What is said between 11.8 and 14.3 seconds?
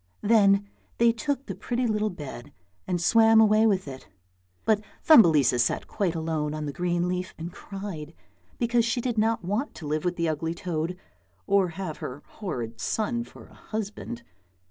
her horrid son for a husband.